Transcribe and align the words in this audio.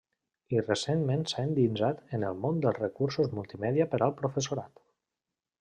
I 0.53 0.61
recentment 0.61 1.25
s'ha 1.31 1.43
endinsat 1.49 2.01
en 2.19 2.27
el 2.31 2.41
món 2.47 2.59
dels 2.65 2.81
recursos 2.85 3.31
multimèdia 3.41 3.91
per 3.93 4.03
al 4.07 4.19
professorat. 4.23 4.87